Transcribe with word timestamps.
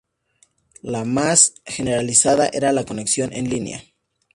La 0.81 1.05
más 1.05 1.53
generalizada 1.63 2.49
era 2.51 2.71
la 2.71 2.85
conexión 2.85 3.31
en 3.33 3.51
línea. 3.51 3.83